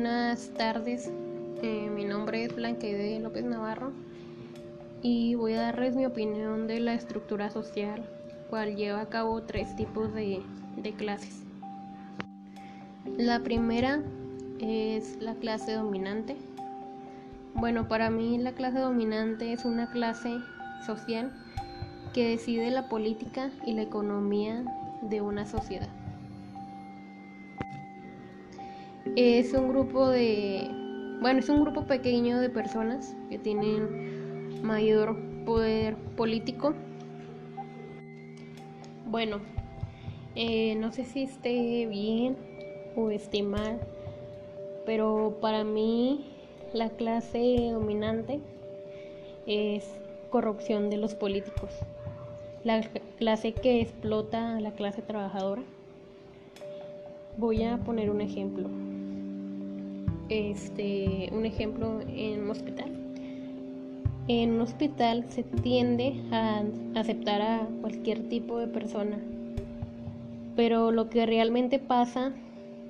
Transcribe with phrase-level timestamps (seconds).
[0.00, 1.10] Buenas tardes,
[1.60, 3.90] eh, mi nombre es Blanquede López Navarro
[5.02, 8.08] y voy a darles mi opinión de la estructura social,
[8.48, 10.40] cual lleva a cabo tres tipos de
[10.96, 11.42] clases.
[13.16, 14.00] La primera
[14.60, 16.36] es la clase dominante.
[17.54, 20.38] Bueno, para mí la clase dominante es una clase
[20.86, 21.32] social
[22.14, 24.62] que decide la política y la economía
[25.02, 25.97] de una sociedad.
[29.16, 30.68] Es un grupo de,
[31.20, 36.74] bueno, es un grupo pequeño de personas que tienen mayor poder político.
[39.06, 39.40] Bueno,
[40.36, 42.36] eh, no sé si esté bien
[42.96, 43.80] o esté mal,
[44.86, 46.26] pero para mí
[46.72, 48.40] la clase dominante
[49.46, 49.84] es
[50.30, 51.70] corrupción de los políticos,
[52.62, 52.82] la
[53.18, 55.62] clase que explota a la clase trabajadora.
[57.38, 58.68] Voy a poner un ejemplo
[60.28, 62.90] este, un ejemplo en un hospital.
[64.28, 66.62] En un hospital se tiende a
[66.94, 69.18] aceptar a cualquier tipo de persona,
[70.54, 72.32] pero lo que realmente pasa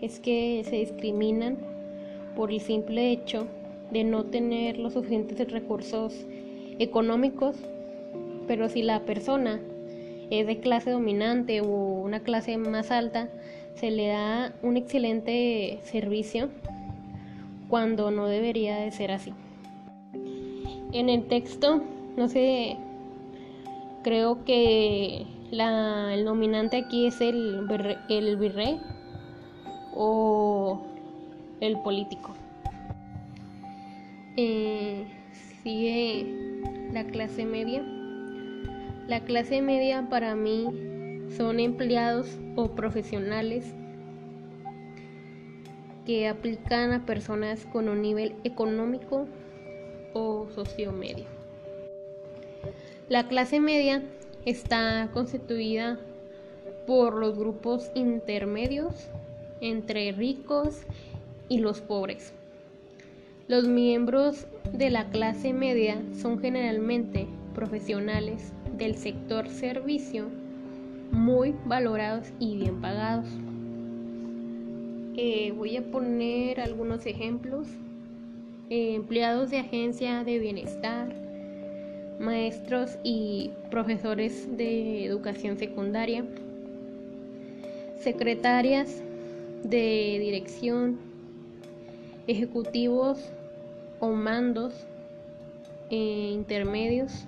[0.00, 1.58] es que se discriminan
[2.34, 3.46] por el simple hecho
[3.90, 6.26] de no tener los suficientes recursos
[6.78, 7.56] económicos,
[8.46, 9.60] pero si la persona
[10.30, 13.28] es de clase dominante o una clase más alta,
[13.74, 16.48] se le da un excelente servicio
[17.68, 19.32] cuando no debería de ser así.
[20.92, 21.82] En el texto,
[22.16, 22.76] no sé,
[24.02, 27.66] creo que el nominante aquí es el,
[28.08, 28.80] el virrey
[29.94, 30.80] o
[31.60, 32.30] el político.
[34.36, 35.06] Eh,
[35.62, 36.60] sigue
[36.92, 37.82] la clase media.
[39.08, 40.68] La clase media para mí
[41.36, 43.74] son empleados o profesionales
[46.06, 49.26] que aplican a personas con un nivel económico
[50.14, 51.26] o sociomedio.
[53.08, 54.02] La clase media
[54.44, 55.98] está constituida
[56.86, 59.08] por los grupos intermedios
[59.60, 60.82] entre ricos
[61.48, 62.32] y los pobres.
[63.48, 70.26] Los miembros de la clase media son generalmente profesionales del sector servicio
[71.12, 73.26] muy valorados y bien pagados.
[75.18, 77.68] Eh, voy a poner algunos ejemplos.
[78.68, 81.14] Eh, empleados de agencia de bienestar,
[82.18, 86.24] maestros y profesores de educación secundaria,
[88.00, 89.02] secretarias
[89.62, 90.98] de dirección,
[92.26, 93.30] ejecutivos
[94.00, 94.74] o mandos
[95.90, 97.24] eh, intermedios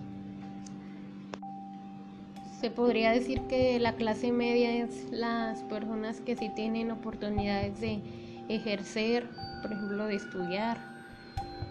[2.61, 8.01] se podría decir que la clase media es las personas que sí tienen oportunidades de
[8.49, 9.29] ejercer,
[9.63, 10.79] por ejemplo, de estudiar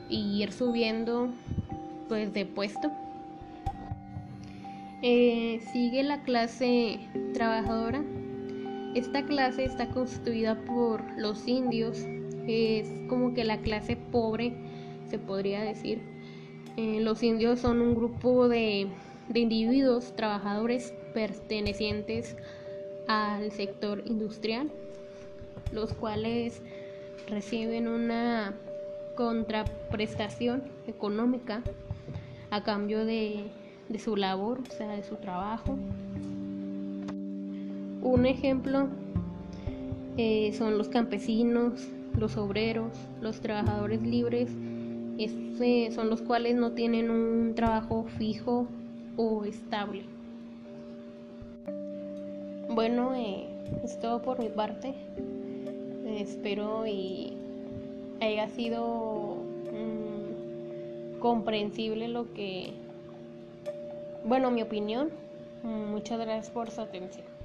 [0.09, 1.29] y ir subiendo
[2.07, 2.91] pues de puesto.
[5.03, 6.99] Eh, sigue la clase
[7.33, 8.01] trabajadora.
[8.95, 11.99] Esta clase está constituida por los indios,
[12.47, 14.53] es como que la clase pobre,
[15.09, 16.01] se podría decir.
[16.77, 18.87] Eh, los indios son un grupo de
[19.29, 22.35] de individuos trabajadores pertenecientes
[23.07, 24.69] al sector industrial,
[25.71, 26.61] los cuales
[27.27, 28.53] reciben una
[29.15, 31.61] contraprestación económica
[32.51, 33.47] a cambio de,
[33.97, 35.77] su labor, o sea, de su trabajo.
[38.01, 38.87] Un ejemplo
[40.17, 41.87] eh, son los campesinos,
[42.17, 44.49] los obreros, los trabajadores libres,
[45.93, 48.67] son los cuales no tienen un trabajo fijo
[49.17, 50.03] o estable.
[52.69, 53.47] Bueno, eh,
[53.83, 54.93] es todo por mi parte.
[56.05, 57.33] espero y
[58.21, 59.35] haya sido
[59.71, 62.71] mm, comprensible lo que,
[64.23, 65.09] bueno, mi opinión.
[65.63, 67.36] Muchas gracias por su atención.